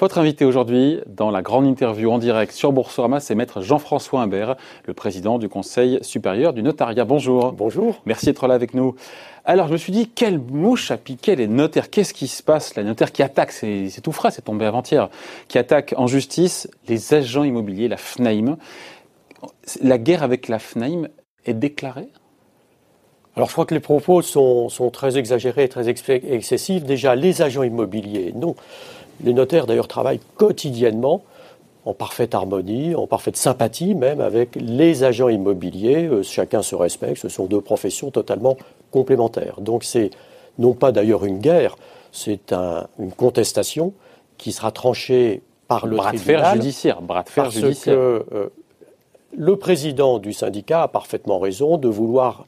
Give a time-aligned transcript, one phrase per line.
[0.00, 4.54] Votre invité aujourd'hui, dans la grande interview en direct sur Boursorama, c'est maître Jean-François Imbert,
[4.84, 7.04] le président du Conseil supérieur du notariat.
[7.04, 7.50] Bonjour.
[7.50, 8.00] Bonjour.
[8.06, 8.94] Merci d'être là avec nous.
[9.44, 12.76] Alors, je me suis dit, quelle mouche a piqué les notaires Qu'est-ce qui se passe
[12.76, 15.08] Les notaires qui attaquent, c'est tout frais, c'est tombé avant-hier,
[15.48, 18.56] qui attaquent en justice les agents immobiliers, la FNAIM.
[19.82, 21.08] La guerre avec la FNAIM
[21.44, 22.06] est déclarée?
[23.34, 26.84] Alors je crois que les propos sont, sont très exagérés, très excessifs.
[26.84, 28.56] Déjà, les agents immobiliers, non.
[29.24, 31.22] Les notaires, d'ailleurs, travaillent quotidiennement
[31.84, 36.06] en parfaite harmonie, en parfaite sympathie même avec les agents immobiliers.
[36.06, 37.16] Euh, chacun se respecte.
[37.16, 38.56] Ce sont deux professions totalement
[38.90, 39.60] complémentaires.
[39.60, 40.10] Donc c'est
[40.58, 41.76] non pas d'ailleurs une guerre,
[42.12, 42.52] c'est
[42.98, 43.92] une contestation
[44.38, 47.94] qui sera tranchée par le bras de fer judiciaire, bras de fer parce judiciaire.
[47.94, 48.48] que euh,
[49.36, 52.46] le président du syndicat a parfaitement raison de vouloir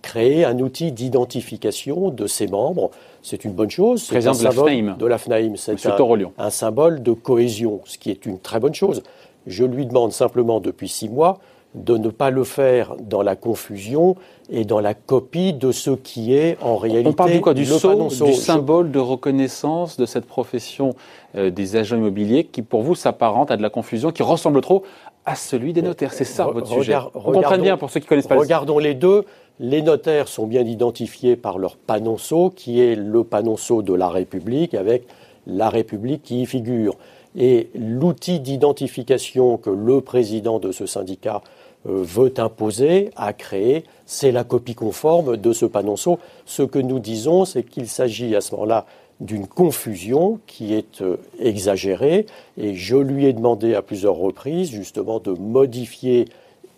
[0.00, 2.90] créer un outil d'identification de ses membres.
[3.22, 4.02] C'est une bonne chose.
[4.02, 5.56] C'est un symbole de la FNAIM.
[5.56, 9.02] C'est un, un, symbole de cohésion, ce qui est une très bonne chose.
[9.46, 11.40] Je lui demande simplement depuis six mois
[11.74, 14.16] de ne pas le faire dans la confusion
[14.50, 17.64] et dans la copie de ce qui est en réalité On parle du quoi Du
[17.64, 20.94] sceau, du symbole de reconnaissance de cette profession
[21.34, 24.82] euh, des agents immobiliers qui, pour vous, s'apparente à de la confusion, qui ressemble trop
[25.24, 26.12] à celui des notaires.
[26.12, 26.96] C'est ça votre sujet.
[27.14, 28.36] On comprend bien pour ceux qui connaissent pas.
[28.36, 29.24] Regardons les deux.
[29.58, 34.74] Les notaires sont bien identifiés par leur panonceau, qui est le panonceau de la République,
[34.74, 35.06] avec
[35.46, 36.96] la République qui y figure.
[37.36, 44.30] Et l'outil d'identification que le président de ce syndicat euh, veut imposer, à créer, c'est
[44.30, 46.18] la copie conforme de ce panonceau.
[46.46, 48.86] Ce que nous disons, c'est qu'il s'agit à ce moment-là
[49.22, 52.26] d'une confusion qui est euh, exagérée,
[52.58, 56.26] et je lui ai demandé à plusieurs reprises justement de modifier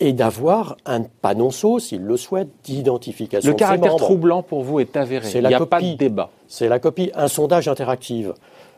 [0.01, 3.51] et d'avoir un panonceau, s'il le souhaite, d'identification.
[3.51, 5.29] Le caractère troublant pour vous est avéré.
[5.35, 6.31] Il n'y a pas de débat.
[6.49, 7.11] C'est la copie.
[7.15, 8.27] Un sondage interactif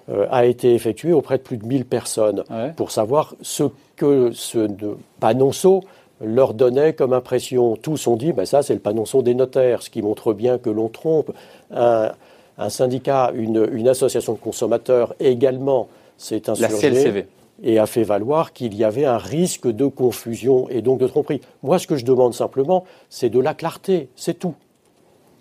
[0.09, 2.45] euh, a été effectué auprès de plus de 1000 personnes
[2.77, 3.65] pour savoir ce
[3.97, 4.69] que ce
[5.19, 5.83] panonceau
[6.21, 7.77] leur donnait comme impression.
[7.77, 10.71] Tous ont dit, ben ça c'est le panonceau des notaires, ce qui montre bien que
[10.71, 11.32] l'on trompe.
[11.71, 16.88] Un, syndicat, une, une, association de consommateurs également s'est insurgé.
[16.88, 17.26] La CLCV
[17.62, 21.41] et a fait valoir qu'il y avait un risque de confusion et donc de tromperie.
[21.62, 24.55] Moi, ce que je demande simplement, c'est de la clarté, c'est tout.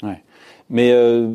[0.04, 0.22] Ouais.
[0.70, 1.30] Mais euh,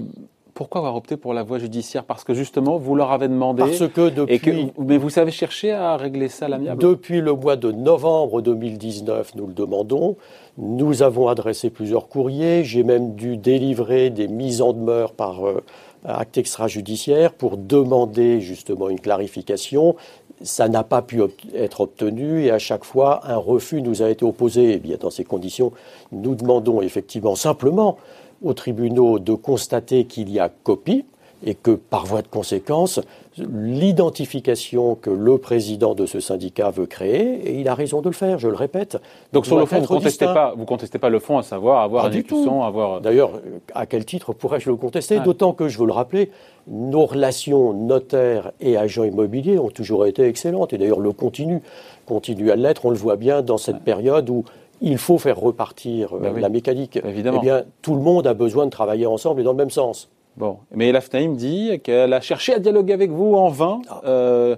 [0.60, 2.04] pourquoi avoir opté pour la voie judiciaire?
[2.04, 3.62] Parce que justement, vous leur avez demandé.
[3.62, 4.70] Parce que depuis.
[4.78, 6.82] mais vous savez chercher à régler ça à l'amiable?
[6.82, 10.18] Depuis le mois de novembre 2019, nous le demandons.
[10.58, 12.62] Nous avons adressé plusieurs courriers.
[12.62, 15.46] J'ai même dû délivrer des mises en demeure par.
[15.46, 15.64] Euh,
[16.02, 19.96] acte extrajudiciaire pour demander justement une clarification
[20.42, 21.20] ça n'a pas pu
[21.54, 24.72] être obtenu et à chaque fois un refus nous a été opposé.
[24.72, 25.72] Et bien dans ces conditions,
[26.12, 27.98] nous demandons effectivement simplement
[28.42, 31.04] aux tribunaux de constater qu'il y a copie
[31.44, 33.00] et que par voie de conséquence,
[33.38, 38.14] l'identification que le président de ce syndicat veut créer, et il a raison de le
[38.14, 38.98] faire, je le répète.
[39.32, 41.82] Donc sur le fond, vous ne contestez pas, vous contestez pas le fond, à savoir
[41.82, 43.00] avoir une discussion, avoir.
[43.00, 43.40] D'ailleurs,
[43.74, 46.30] à quel titre pourrais-je le contester D'autant que je veux le rappeler,
[46.68, 51.62] nos relations notaires et agents immobiliers ont toujours été excellentes, et d'ailleurs le continue,
[52.04, 52.84] continue à l'être.
[52.84, 54.44] On le voit bien dans cette période où
[54.80, 56.98] il faut faire repartir euh, ben la mécanique.
[57.04, 57.40] Évidemment.
[57.42, 60.10] Eh bien, tout le monde a besoin de travailler ensemble et dans le même sens.
[60.36, 63.80] Bon, mais la FNAIM dit qu'elle a cherché à dialoguer avec vous en vain.
[63.88, 64.00] Ah.
[64.04, 64.56] Euh,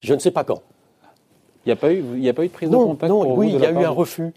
[0.00, 0.62] Je ne sais pas quand.
[1.64, 3.60] Il n'y a, pas eu, a pas eu de prise de contact Non, oui, il
[3.60, 4.32] y a eu un refus.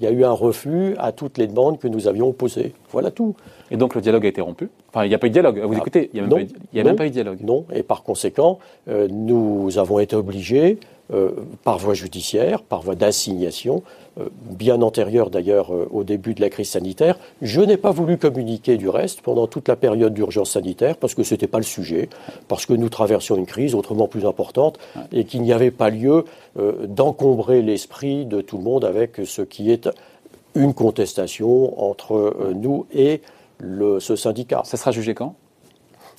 [0.00, 2.74] Il y a eu un refus à toutes les demandes que nous avions posées.
[2.90, 3.36] Voilà tout.
[3.70, 5.60] Et donc le dialogue a été rompu Enfin, il n'y a pas eu de dialogue.
[5.60, 6.22] Vous ah, écoutez, il n'y a,
[6.84, 7.38] même, pas eu, de dialogue.
[7.42, 8.58] Non, et par conséquent,
[8.88, 10.80] euh, nous avons été obligés
[11.62, 13.82] par voie judiciaire, par voie d'assignation,
[14.18, 17.18] euh, bien antérieure d'ailleurs euh, au début de la crise sanitaire.
[17.40, 21.22] Je n'ai pas voulu communiquer du reste pendant toute la période d'urgence sanitaire parce que
[21.22, 22.10] ce n'était pas le sujet,
[22.46, 24.78] parce que nous traversions une crise autrement plus importante
[25.12, 26.24] et qu'il n'y avait pas lieu
[26.86, 29.88] d'encombrer l'esprit de tout le monde avec ce qui est
[30.54, 33.22] une contestation entre nous et
[33.58, 34.60] le, ce syndicat.
[34.64, 35.34] Ça sera jugé quand?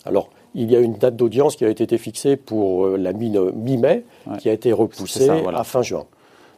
[0.05, 4.05] Alors, il y a une date d'audience qui a été fixée pour euh, la mi-mai,
[4.39, 6.05] qui a été repoussée à fin juin.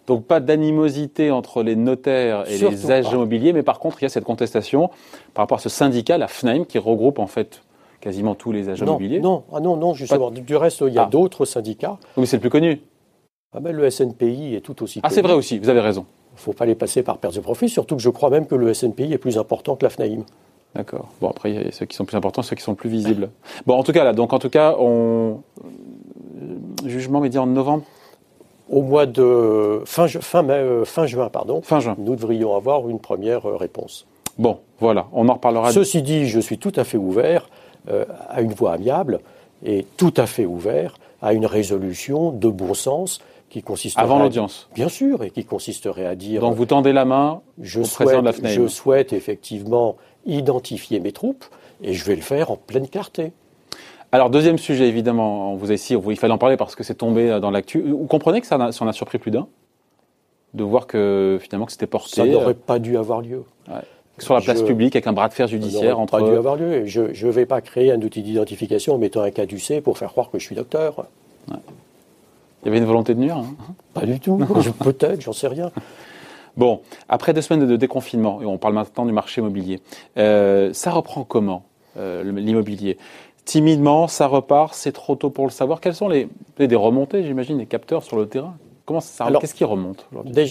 [0.07, 4.05] Donc pas d'animosité entre les notaires et les agents immobiliers, mais par contre il y
[4.05, 4.89] a cette contestation
[5.33, 7.63] par rapport à ce syndicat, la FNAIM, qui regroupe en fait
[8.01, 9.19] quasiment tous les agents immobiliers.
[9.19, 10.29] Non, ah non, non, justement.
[10.29, 11.09] Du reste, il y a ah.
[11.09, 11.97] d'autres syndicats.
[12.17, 12.81] Oui, c'est le plus connu.
[13.51, 14.99] Ah ben, le SNPI est tout aussi.
[15.01, 16.05] Ah, c'est vrai aussi, vous avez raison.
[16.33, 18.45] Il ne faut pas les passer par perte de profit, surtout que je crois même
[18.45, 20.23] que le SNPI est plus important que la FNAIM.
[20.75, 21.07] D'accord.
[21.21, 23.29] Bon, après, il y a ceux qui sont plus importants, ceux qui sont plus visibles.
[23.65, 25.39] Bon, en tout cas, là, donc, en tout cas, on.
[25.63, 27.83] Euh, jugement médian en novembre?
[28.69, 29.81] Au mois de.
[29.85, 31.61] Fin, fin, euh, fin juin, pardon.
[31.61, 31.95] Fin juin.
[31.97, 34.05] Nous devrions avoir une première euh, réponse.
[34.37, 35.71] Bon, voilà, on en reparlera.
[35.71, 37.47] Ceci dit, je suis tout à fait ouvert
[38.29, 39.19] à une voie amiable
[39.63, 43.19] et tout à fait ouvert à une résolution de bon sens
[43.49, 46.41] qui consisterait Avant l'audience Bien sûr, et qui consisterait à dire...
[46.41, 48.53] Donc vous tendez la main je au souhaite, président de la FNAIM.
[48.53, 49.95] Je souhaite effectivement
[50.25, 51.45] identifier mes troupes
[51.81, 53.31] et je vais le faire en pleine clarté.
[54.11, 56.95] Alors, deuxième sujet, évidemment, on vous a ici, il fallait en parler parce que c'est
[56.95, 57.81] tombé dans l'actu.
[57.81, 59.47] Vous comprenez que ça en a, ça surpris plus d'un?
[60.53, 62.15] De voir que finalement que c'était porté.
[62.15, 63.43] Ça n'aurait pas dû avoir lieu.
[63.67, 63.81] Ouais.
[64.19, 66.17] Sur la place Je- publique, avec un bras de fer judiciaire Ça entre.
[66.17, 66.85] n'aurait pas dû avoir lieu.
[66.85, 70.31] Je ne vais pas créer un outil d'identification en mettant un caducé pour faire croire
[70.31, 71.07] que je suis docteur.
[71.49, 71.55] Il
[72.65, 73.35] y avait une volonté de nuire.
[73.37, 73.53] hein?
[73.93, 74.37] Pas du tout.
[74.81, 75.71] Peut-être, j'en sais rien.
[76.57, 79.81] Bon, après deux semaines de, déconfinement, et on parle maintenant du marché immobilier,
[80.17, 81.63] euh, ça reprend comment,
[81.97, 82.97] euh, l'immobilier?
[83.43, 85.79] Timidement, ça repart, c'est trop tôt pour le savoir.
[85.81, 88.55] Quelles sont les, des remontées, j'imagine, des capteurs sur le terrain?
[88.85, 90.07] Comment ça Alors- Qu'est-ce qui remonte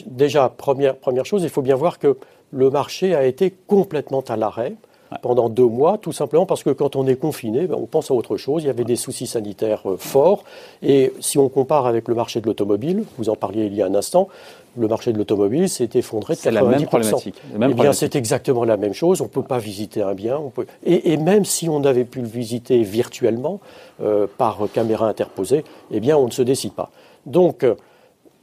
[0.06, 2.18] Déjà, première, première chose, il faut bien voir que
[2.50, 4.74] le marché a été complètement à l'arrêt
[5.22, 8.14] pendant deux mois, tout simplement parce que quand on est confiné, ben, on pense à
[8.14, 8.62] autre chose.
[8.62, 10.44] Il y avait des soucis sanitaires euh, forts.
[10.82, 13.86] Et si on compare avec le marché de l'automobile, vous en parliez il y a
[13.86, 14.28] un instant,
[14.76, 16.42] le marché de l'automobile s'est effondré de 90%.
[16.42, 17.36] C'est la même problématique.
[17.52, 19.20] la même Eh bien, c'est exactement la même chose.
[19.20, 20.36] On ne peut pas visiter un bien.
[20.36, 20.66] On peut...
[20.84, 23.60] et, et même si on avait pu le visiter virtuellement
[24.02, 26.90] euh, par caméra interposée, eh bien, on ne se décide pas.
[27.26, 27.74] Donc, euh,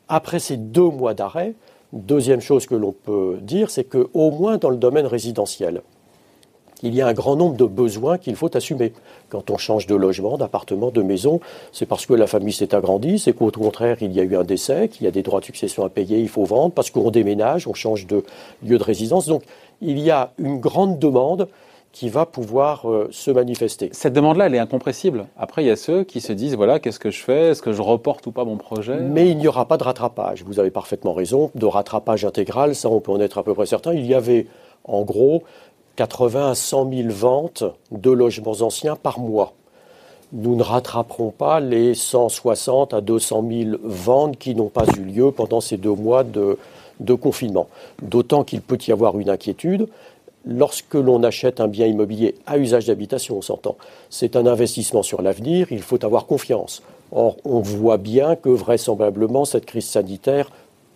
[0.07, 1.53] après ces deux mois d'arrêt,
[1.93, 5.81] deuxième chose que l'on peut dire, c'est qu'au moins dans le domaine résidentiel,
[6.83, 8.93] il y a un grand nombre de besoins qu'il faut assumer.
[9.29, 11.39] Quand on change de logement, d'appartement, de maison,
[11.71, 14.43] c'est parce que la famille s'est agrandie, c'est qu'au contraire, il y a eu un
[14.43, 17.11] décès, qu'il y a des droits de succession à payer, il faut vendre, parce qu'on
[17.11, 18.23] déménage, on change de
[18.63, 19.27] lieu de résidence.
[19.27, 19.43] Donc,
[19.81, 21.47] il y a une grande demande
[21.91, 23.89] qui va pouvoir euh, se manifester.
[23.91, 25.27] Cette demande-là, elle est incompressible.
[25.37, 27.49] Après, il y a ceux qui se disent voilà, qu'est-ce que je fais?
[27.49, 28.97] Est-ce que je reporte ou pas mon projet?
[29.01, 30.43] Mais il n'y aura pas de rattrapage.
[30.43, 31.51] Vous avez parfaitement raison.
[31.55, 33.93] De rattrapage intégral, ça, on peut en être à peu près certain.
[33.93, 34.47] Il y avait,
[34.85, 35.43] en gros,
[36.01, 39.53] 80 à 100 000 ventes de logements anciens par mois.
[40.33, 45.31] Nous ne rattraperons pas les 160 à 200 000 ventes qui n'ont pas eu lieu
[45.31, 46.57] pendant ces deux mois de,
[47.01, 47.67] de confinement.
[48.01, 49.89] D'autant qu'il peut y avoir une inquiétude.
[50.43, 53.75] Lorsque l'on achète un bien immobilier à usage d'habitation, on s'entend,
[54.09, 56.81] c'est un investissement sur l'avenir, il faut avoir confiance.
[57.11, 60.49] Or, on voit bien que vraisemblablement cette crise sanitaire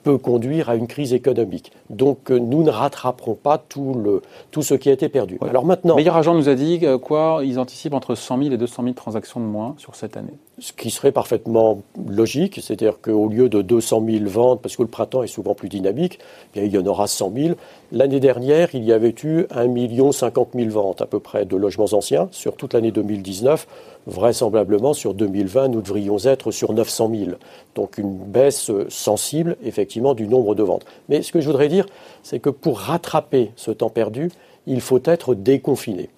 [0.05, 1.71] peut conduire à une crise économique.
[1.89, 4.21] Donc euh, nous ne rattraperons pas tout, le,
[4.51, 5.39] tout ce qui a été perdu.
[5.41, 5.49] Ouais.
[5.49, 7.41] Alors maintenant, Meilleur agent nous a dit euh, quoi?
[7.43, 10.37] Ils anticipent entre 100 000 et 200 000 transactions de moins sur cette année.
[10.59, 14.87] Ce qui serait parfaitement logique, c'est-à-dire qu'au lieu de 200 000 ventes, parce que le
[14.87, 16.19] printemps est souvent plus dynamique,
[16.55, 17.55] eh il y en aura 100 000.
[17.91, 21.57] L'année dernière, il y avait eu 1 million 50 000 ventes à peu près de
[21.57, 23.67] logements anciens sur toute l'année 2019.
[24.07, 27.31] Vraisemblablement, sur 2020, nous devrions être sur 900 000.
[27.75, 30.85] Donc une baisse sensible, effectivement, du nombre de ventes.
[31.09, 31.85] Mais ce que je voudrais dire,
[32.23, 34.31] c'est que pour rattraper ce temps perdu,
[34.67, 36.09] il faut être déconfiné.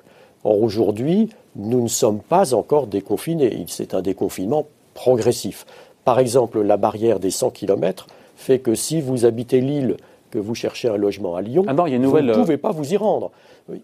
[0.44, 3.66] Or, aujourd'hui, nous ne sommes pas encore déconfinés.
[3.68, 5.66] C'est un déconfinement progressif.
[6.06, 9.98] Par exemple, la barrière des 100 km fait que si vous habitez Lille,
[10.32, 12.32] que vous cherchez un logement à Lyon, Ah non, il y a une vous ne
[12.32, 13.32] euh, pouvez pas vous y rendre.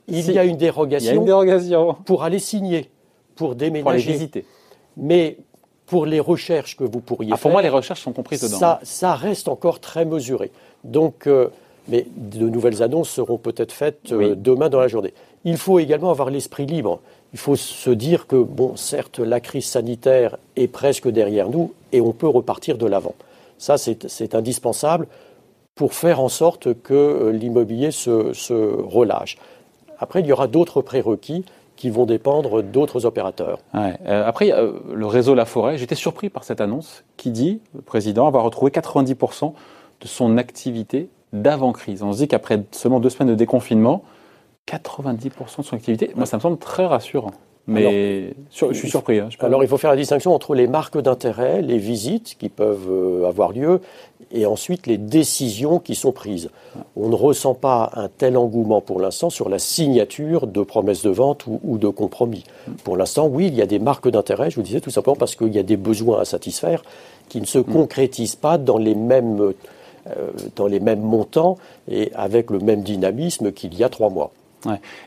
[0.07, 0.31] Il Si.
[0.33, 2.89] y a une Il y a dérogation une dérogation pour aller signer,
[3.35, 4.11] pour pour les déménager.
[4.11, 4.45] visiter.
[4.95, 5.37] Mais
[5.85, 8.57] pour les recherches que vous pourriez Ah, pour faire, moi, les recherches sont comprises dedans.
[8.57, 10.51] ça, ça reste encore très mesuré.
[10.83, 11.49] Donc, euh,
[11.87, 14.33] mais de nouvelles annonces seront peut-être faites euh, Oui.
[14.37, 15.13] demain dans la journée.
[15.45, 16.99] Il faut également avoir l'esprit libre.
[17.33, 21.99] Il faut se dire que, bon, certes, la crise sanitaire est presque derrière nous et
[21.99, 23.16] on peut repartir de l'avant.
[23.57, 25.07] Ça, c'est indispensable
[25.75, 29.37] pour faire en sorte que euh, l'immobilier se, relâche.
[29.97, 33.59] Après, il y aura d'autres prérequis qui vont dépendre d'autres opérateurs.
[33.73, 37.81] Euh, après, euh, le réseau La Forêt, j'étais surpris par cette annonce qui dit, le
[37.81, 39.54] président, avoir retrouvé 90%
[40.02, 42.04] de son activité d'avant-crise.
[42.04, 44.04] On se dit qu'après seulement deux semaines de déconfinement,
[44.67, 47.31] 90% de son activité, moi ça me semble très rassurant.
[47.65, 49.19] Mais sur- je suis surpris.
[49.19, 49.29] hein.
[49.29, 52.89] Je Alors, il faut faire la distinction entre les marques d'intérêt, les visites qui peuvent
[52.89, 53.79] euh, avoir lieu,
[54.33, 56.49] et ensuite les décisions qui sont prises.
[56.97, 61.09] On ne ressent pas un tel engouement pour l'instant sur la signature de promesses de
[61.09, 62.43] vente ou, ou de compromis.
[62.83, 65.35] Pour l'instant, oui, il y a des marques d'intérêt, je vous disais tout simplement parce
[65.37, 66.83] qu'il y a des besoins à satisfaire
[67.29, 69.53] qui ne se concrétisent pas dans les mêmes,
[70.07, 71.57] euh, dans les mêmes montants
[71.89, 74.31] et avec le même dynamisme qu'il y a trois mois.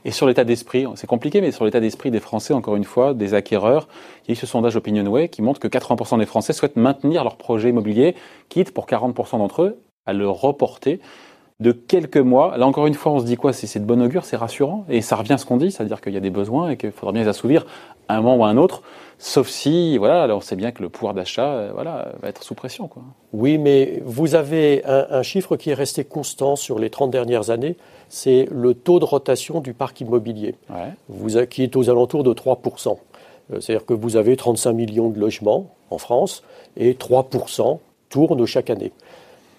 [0.04, 3.14] Et sur l'état d'esprit, c'est compliqué, mais sur l'état d'esprit des Français, encore une fois,
[3.14, 3.88] des acquéreurs,
[4.24, 7.24] il y a eu ce sondage OpinionWay qui montre que 80% des Français souhaitent maintenir
[7.24, 8.14] leur projet immobilier,
[8.48, 11.00] quitte pour 40% d'entre eux à le reporter
[11.60, 12.56] de quelques mois.
[12.58, 13.52] Là, encore une fois, on se dit quoi?
[13.52, 16.12] C'est de bon augure, c'est rassurant, et ça revient à ce qu'on dit, c'est-à-dire qu'il
[16.12, 17.64] y a des besoins et qu'il faudra bien les assouvir
[18.08, 18.82] à un moment ou à un autre,
[19.18, 22.42] sauf si, voilà, là, on sait bien que le pouvoir d'achat, euh, voilà, va être
[22.44, 23.02] sous pression, quoi.
[23.32, 27.50] Oui, mais vous avez un, un chiffre qui est resté constant sur les 30 dernières
[27.50, 27.76] années,
[28.08, 30.92] c'est le taux de rotation du parc immobilier, Ouais.
[31.08, 32.98] vous qui est aux alentours de 3%.
[33.52, 36.44] Euh, c'est-à-dire que vous avez 35 millions de logements en France
[36.76, 38.92] et 3% tournent chaque année.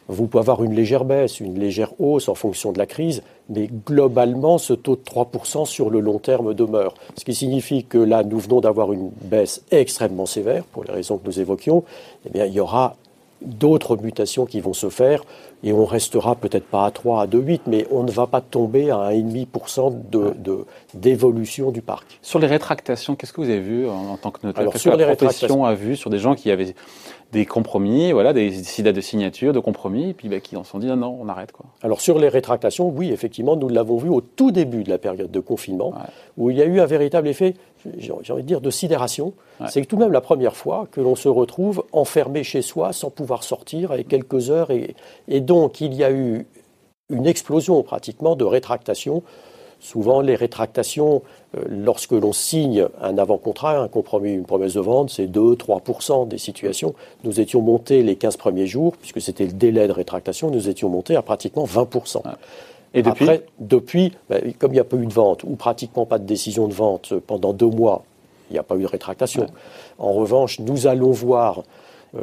[0.07, 3.69] Vous pouvez avoir une légère baisse, une légère hausse en fonction de la crise, mais
[3.85, 6.93] globalement, ce taux de 3% sur le long terme demeure.
[7.17, 11.17] Ce qui signifie que là, nous venons d'avoir une baisse extrêmement sévère, pour les raisons
[11.17, 11.83] que nous évoquions.
[12.25, 12.95] Eh bien, il y aura
[13.41, 15.23] d'autres mutations qui vont se faire
[15.63, 18.91] et on restera peut-être pas à 3, à 2,8, mais on ne va pas tomber
[18.91, 22.19] à 1,5% de, d'évolution du parc.
[22.21, 24.61] Sur les rétractations, qu'est-ce que vous avez vu en, tant que notaire?
[24.61, 26.75] Alors, sur que la profession a vu sur des gens qui avaient
[27.31, 30.79] des compromis, voilà, des, des de signature, de compromis, et puis bah, qui en sont
[30.79, 31.51] dit non, non, on arrête.
[31.51, 31.65] Quoi.
[31.81, 35.29] Alors sur les rétractations, oui, effectivement, nous l'avons vu au tout début de la période
[35.29, 35.93] de confinement,
[36.37, 37.55] où il y a eu un véritable effet,
[37.97, 39.33] j'ai envie de dire, de sidération.
[39.67, 43.09] C'est tout de même la première fois que l'on se retrouve enfermé chez soi sans
[43.09, 44.95] pouvoir sortir avec quelques heures, et,
[45.27, 46.45] et donc il y a eu
[47.09, 49.23] une explosion pratiquement de rétractations
[49.79, 51.21] Souvent, les rétractations,
[51.55, 56.37] euh, lorsque l'on signe un avant-contrat, un compromis, une promesse de vente, c'est 2-3% des
[56.37, 56.95] situations.
[57.23, 60.89] Nous étions montés les 15 premiers jours, puisque c'était le délai de rétractation, nous étions
[60.89, 62.21] montés à pratiquement 20%.
[62.93, 66.05] Et depuis Après, depuis, ben, comme il n'y a pas eu de vente, ou pratiquement
[66.05, 68.03] pas de décision de vente pendant deux mois,
[68.49, 69.47] il n'y a pas eu de rétractation.
[69.99, 71.63] En revanche, nous allons voir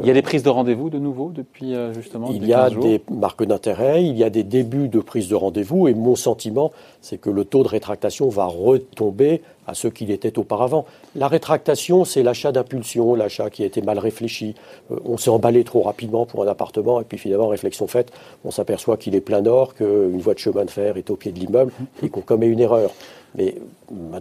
[0.03, 2.71] il y a des prises de rendez-vous de nouveau depuis euh, justement Il y a
[2.71, 6.73] des marques d'intérêt, il y a des débuts de prise de rendez-vous et mon sentiment,
[7.01, 10.85] c'est que le taux de rétractation va retomber à ce qu'il était auparavant.
[11.15, 14.55] La rétractation, c'est l'achat d'impulsion, l'achat qui a été mal réfléchi.
[14.91, 18.13] Euh, on s'est emballé trop rapidement pour un appartement et puis finalement, réflexion faite,
[18.45, 21.33] on s'aperçoit qu'il est plein nord, qu'une voie de chemin de fer est au pied
[21.33, 22.91] de l'immeuble et qu'on commet une erreur.
[23.37, 23.57] Mais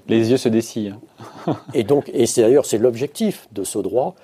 [0.08, 0.96] les yeux se dessillent.
[1.74, 4.16] et donc, et c'est d'ailleurs c'est l'objectif de ce droit.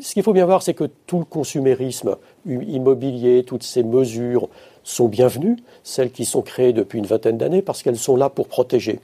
[0.00, 4.48] Ce qu'il faut bien voir, c'est que tout le consumérisme immobilier, toutes ces mesures
[4.82, 8.48] sont bienvenues, celles qui sont créées depuis une vingtaine d'années, parce qu'elles sont là pour
[8.48, 8.98] protéger.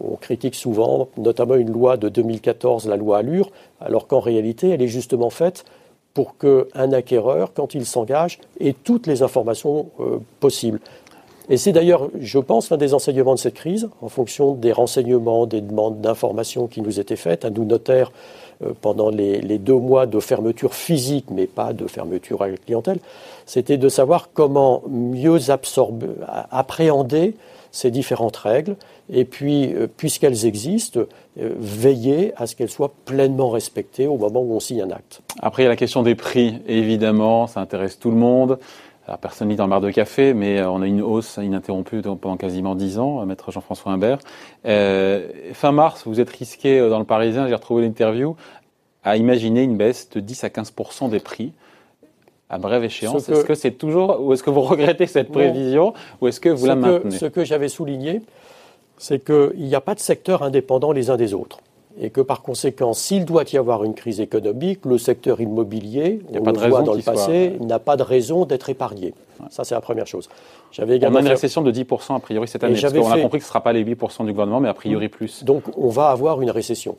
[0.00, 3.50] On critique souvent, notamment une loi de 2014, la loi Allure,
[3.80, 5.64] alors qu'en réalité, elle est justement faite
[6.14, 10.80] pour qu'un acquéreur, quand il s'engage, ait toutes les informations euh, possibles.
[11.48, 15.46] Et c'est d'ailleurs, je pense, l'un des enseignements de cette crise, en fonction des renseignements,
[15.46, 18.10] des demandes d'informations qui nous étaient faites à nous notaires
[18.64, 22.98] euh, pendant les, deux mois de fermeture physique, mais pas de fermeture à la clientèle,
[23.44, 26.08] c'était de savoir comment mieux absorber,
[26.50, 27.34] appréhender
[27.76, 28.76] ces différentes règles,
[29.10, 31.00] et puis, euh, puisqu'elles existent,
[31.38, 35.20] euh, veiller à ce qu'elles soient pleinement respectées au moment où on signe un acte.
[35.40, 38.58] Après, il y a la question des prix, évidemment, ça intéresse tout le monde.
[39.20, 42.36] Personne n'est dans le bar de café, mais euh, on a une hausse ininterrompue pendant
[42.36, 43.96] quasiment 10 ans, maître Jean-François.
[44.64, 48.36] Euh, fin mars, vous êtes risqué dans le Parisien, j'ai retrouvé l'interview,
[49.04, 51.52] à imaginer une baisse de 10 à 15% des prix
[52.48, 53.28] à brève échéance.
[53.28, 56.66] Est-ce que c'est toujours, ou est-ce que vous regrettez cette prévision, ou est-ce que vous
[56.66, 58.22] la maintenez Ce que j'avais souligné,
[58.98, 61.58] c'est qu'il n'y a pas de secteur indépendant les uns des autres.
[61.98, 66.44] Et que par conséquent, s'il doit y avoir une crise économique, le secteur immobilier, on
[66.44, 69.14] le voit dans le passé, n'a pas de raison d'être épargné.
[69.48, 70.28] Ça, c'est la première chose.
[70.72, 72.78] J'avais également on a une récession de 10% a priori cette année.
[72.78, 74.74] Parce qu'on a compris que ce ne sera pas les 8% du gouvernement, mais a
[74.74, 75.42] priori plus.
[75.44, 76.96] Donc on va avoir une récession.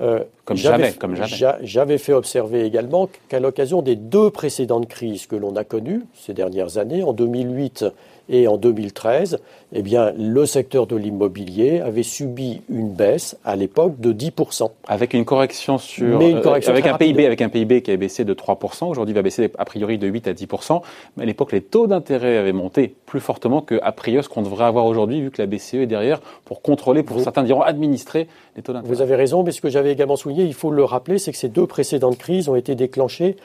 [0.00, 1.56] Euh, comme jamais, comme jamais.
[1.62, 6.34] J'avais fait observer également qu'à l'occasion des deux précédentes crises que l'on a connues ces
[6.34, 7.84] dernières années, en 2008
[8.28, 9.38] et en 2013,
[9.72, 14.70] eh bien, le secteur de l'immobilier avait subi une baisse à l'époque de 10%.
[14.86, 16.20] Avec une correction sur.
[16.20, 19.14] une euh, correction avec, un PIB, avec un PIB qui avait baissé de 3%, aujourd'hui
[19.14, 20.80] va baisser a priori de 8 à 10%.
[21.16, 24.64] Mais à l'époque, les taux d'intérêt avaient monté plus fortement qu'a priori ce qu'on devrait
[24.64, 28.62] avoir aujourd'hui, vu que la BCE est derrière pour contrôler, pour certains diront administrer les
[28.62, 28.94] taux d'intérêt.
[28.94, 31.38] Vous avez raison, mais ce que j'avais également souligné, il faut le rappeler, c'est que
[31.38, 33.36] ces deux précédentes crises ont été déclenchées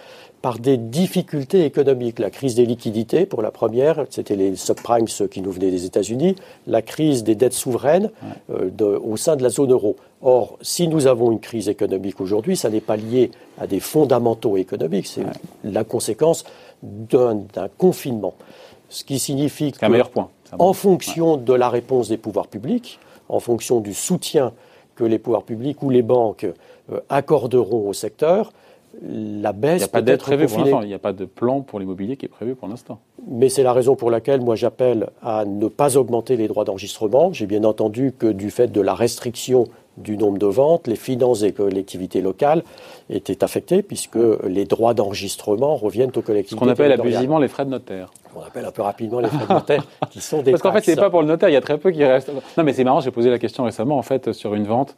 [0.44, 2.20] par des difficultés économiques.
[2.20, 5.86] La crise des liquidités, pour la première, c'était les subprimes, ceux qui nous venaient des
[5.86, 6.13] États-Unis,
[6.68, 8.10] la crise des dettes souveraines
[8.50, 9.96] euh, au sein de la zone euro.
[10.22, 14.58] Or, si nous avons une crise économique aujourd'hui, ça n'est pas lié à des fondamentaux
[14.58, 15.26] économiques, c'est
[15.64, 16.46] la conséquence
[16.82, 18.34] d'un confinement.
[18.90, 20.30] Ce qui signifie que, meilleur point.
[20.58, 24.54] en fonction de la réponse des pouvoirs publics, en fonction du soutien
[24.96, 28.54] que les pouvoirs publics ou les banques euh, accorderont au secteur,
[29.02, 29.74] la baisse.
[29.74, 30.82] Il n'y a pas d'aide prévue pour l'instant.
[30.82, 33.00] Il n'y a pas de plan pour l'immobilier qui est prévu pour l'instant.
[33.28, 37.34] Mais c'est la raison pour laquelle moi j'appelle à ne pas augmenter les droits d'enregistrement.
[37.34, 41.42] J'ai bien entendu que du fait de la restriction du nombre de ventes, les finances
[41.42, 42.64] des collectivités locales
[43.10, 46.56] étaient affectées puisque les droits d'enregistrement reviennent aux collectivités.
[46.56, 48.12] Ce qu'on appelle abusivement les frais de notaire.
[48.36, 50.84] On appelle un peu rapidement les frais de notaire qui sont des Parce qu'en fait,
[50.84, 52.32] c'est pas pour le notaire, il y a très peu qui restent.
[52.58, 54.96] Non, mais c'est marrant, j'ai posé la question récemment en fait sur une vente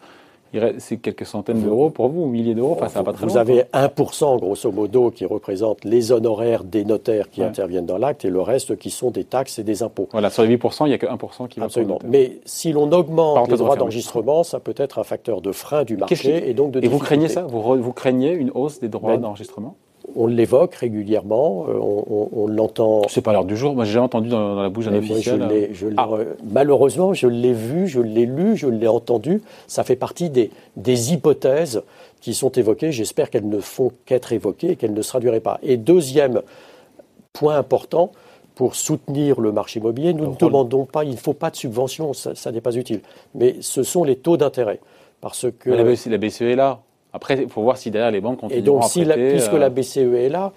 [0.77, 3.38] c'est quelques centaines d'euros pour vous, ou milliers d'euros, enfin, ça va pas très Vous
[3.38, 8.29] avez 1%, grosso modo, qui représente les honoraires des notaires qui interviennent dans l'acte et
[8.29, 10.09] le reste qui sont des taxes et des impôts.
[10.12, 12.00] Voilà, sur les 8%, il n'y a que 1% qui va Absolument.
[12.07, 15.97] Mais si l'on augmente les droits d'enregistrement, ça peut être un facteur de frein du
[15.97, 17.43] marché et donc de Et vous craignez ça?
[17.43, 19.75] Vous, vous, craignez une hausse des droits ben, d'enregistrement?
[20.15, 23.03] On l'évoque régulièrement, euh, on, l'entend.
[23.09, 23.75] C'est pas l'heure du jour.
[23.75, 25.69] Moi, j'ai entendu dans, la bouche d'un officiel.
[25.97, 26.09] Ah.
[26.43, 29.41] Malheureusement, je l'ai vu, je l'ai lu, je l'ai entendu.
[29.67, 31.83] Ça fait partie des, des hypothèses
[32.21, 32.91] qui sont évoquées.
[32.91, 35.59] J'espère qu'elles ne font qu'être évoquées et qu'elles ne se traduiraient pas.
[35.63, 36.41] Et deuxième
[37.33, 38.12] point important,
[38.55, 42.13] pour soutenir le marché immobilier, nous ne demandons pas, il ne faut pas de subvention,
[42.13, 43.01] ça, n'est pas utile.
[43.35, 44.79] Mais ce sont les taux d'intérêt.
[45.21, 45.69] Parce que.
[45.69, 46.79] la, BCE est là.
[47.15, 49.67] Après, il faut voir si derrière les banques continuent Et donc, à si puisque la
[49.67, 50.51] euh, BCE est là,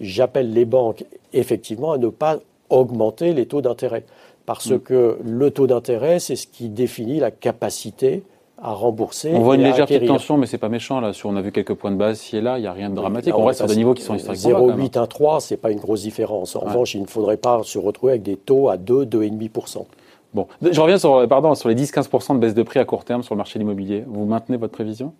[0.00, 2.38] j'appelle les banques effectivement à ne pas
[2.70, 4.04] augmenter les taux d'intérêt.
[4.46, 4.78] Parce mm.
[4.78, 8.22] que le taux d'intérêt, c'est ce qui définit la capacité
[8.62, 9.32] à rembourser.
[9.34, 11.10] On voit une légère petite tension, mais c'est pas méchant là.
[11.24, 12.94] on a vu quelques points de base ci et là, il n'y a rien de
[12.94, 13.34] dramatique.
[13.36, 16.54] on reste sur des niveaux qui sont historiquement 0,8, 1,3, c'est pas une grosse différence.
[16.54, 19.84] En revanche, il ne faudrait pas se retrouver avec des taux à 2, 2,5%.
[20.32, 23.24] Bon, je reviens sur, pardon, sur les 10-15% de baisse de prix à court terme
[23.24, 24.04] sur le marché de l'immobilier.
[24.06, 25.12] Vous maintenez votre prévision?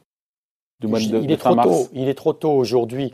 [0.83, 3.13] Il, est trop tôt, il est trop tôt aujourd'hui.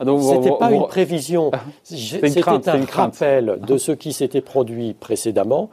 [0.00, 1.50] Ah, ce n'était pas une prévision,
[1.82, 5.70] c'était un rappel de ce qui s'était produit précédemment.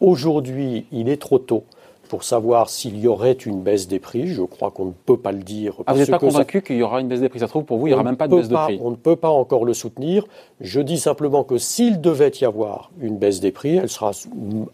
[0.00, 1.64] Aujourd'hui, il est trop tôt
[2.12, 4.26] pour savoir s'il y aurait une baisse des prix.
[4.26, 5.76] Je crois qu'on ne peut pas le dire.
[5.86, 7.38] Ah, vous n'êtes pas convaincu qu'il y aura une baisse des prix?
[7.38, 8.90] Ça se trouve, pour vous, il n'y aura même pas de baisse de prix On
[8.90, 10.26] ne peut pas encore le soutenir.
[10.60, 14.10] Je dis simplement que s'il devait y avoir une baisse des prix, elle sera,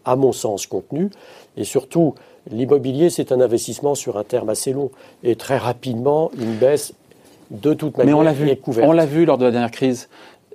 [0.03, 1.11] à mon sens, contenue.
[1.55, 2.13] Et surtout,
[2.51, 4.91] L'immobilier, c'est un investissement sur un terme assez long.
[5.23, 6.93] Et très rapidement, une baisse,
[7.51, 10.07] de toute manière, mais on l'a vu, On l'a vu lors de la dernière crise.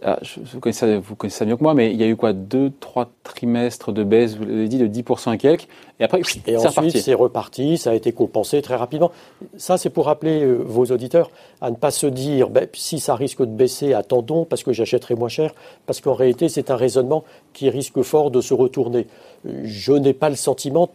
[0.07, 0.19] Ah,
[0.53, 2.71] vous, connaissez, vous, connaissez, ça mieux que moi, mais il y a eu quoi Deux,
[2.79, 5.67] trois trimestres de baisse, vous l'avez dit, de 10% et quelques.
[5.99, 9.13] Et après, et ensuite, c'est reparti, ça a été compensé très rapidement.
[9.57, 11.31] Ça, c'est pour rappeler euh, vos auditeurs
[11.63, 15.15] à ne pas se dire, ben, si ça risque de baisser, attendons, parce que j'achèterai
[15.15, 15.55] moins cher,
[15.87, 19.07] parce qu'en réalité, c'est un raisonnement qui risque fort de se retourner.
[19.45, 20.91] Je n'ai pas le sentiment,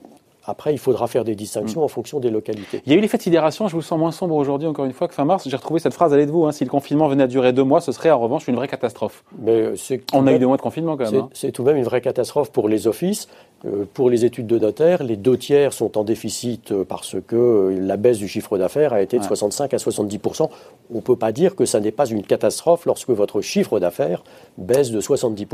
[0.45, 1.83] après, il faudra faire des distinctions mm.
[1.83, 2.81] en fonction des localités.
[2.85, 4.93] Il y a eu l'effet de sidération, je vous sens moins sombre aujourd'hui, encore une
[4.93, 5.47] fois, que fin mars.
[5.47, 6.51] J'ai retrouvé cette phrase, allez de vous, hein.
[6.51, 9.23] si le confinement venait à durer deux mois, ce serait en revanche une vraie catastrophe.
[9.37, 9.75] Mais euh,
[10.13, 11.27] On a eu deux mois de confinement quand même.
[11.33, 11.51] C'est hein.
[11.53, 13.27] tout de même une vraie catastrophe pour les offices.
[13.65, 17.75] Euh, pour les études de notaire, les deux tiers sont en déficit euh, parce que
[17.77, 20.19] la baisse du chiffre d'affaires a été de 65 à 70
[20.89, 24.23] On ne peut pas dire que ça n'est pas une catastrophe lorsque votre chiffre d'affaires
[24.57, 25.45] baisse de 70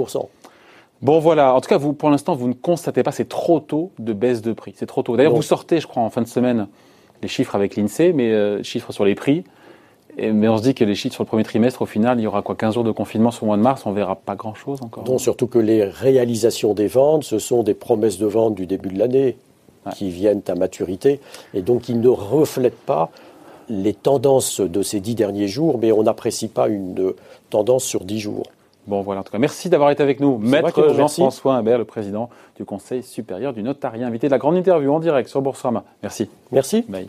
[1.01, 3.91] Bon voilà, en tout cas, vous, pour l'instant, vous ne constatez pas, c'est trop tôt
[3.99, 4.73] de baisse de prix.
[4.75, 5.15] C'est trop tôt.
[5.17, 6.67] D'ailleurs, vous sortez, je crois, en fin de semaine,
[7.21, 9.43] les chiffres avec l'INSEE, mais euh, chiffres sur les prix.
[10.17, 12.27] mais on se dit que les chiffres sur le premier trimestre, au final, il y
[12.27, 14.81] aura quoi 15 jours de confinement sur le mois de mars, on verra pas grand-chose
[14.81, 15.03] encore.
[15.05, 18.89] Non, surtout que les réalisations des ventes, ce sont des promesses de vente du début
[18.89, 19.37] de l'année
[19.93, 21.19] qui viennent à maturité,
[21.53, 23.11] et donc ils ne reflètent pas
[23.69, 27.13] les tendances de ces dix derniers jours, mais on n'apprécie pas une
[27.49, 28.45] tendance sur dix jours.
[28.87, 30.37] Bon, voilà, en tout cas, merci d'avoir été avec nous.
[30.37, 34.91] Maître Jean-François Imbert, le président du Conseil supérieur du notariat, invité de la grande interview
[34.93, 35.83] en direct sur Boursorama.
[36.03, 36.29] Merci.
[36.51, 36.85] Merci.
[36.87, 37.07] Bye.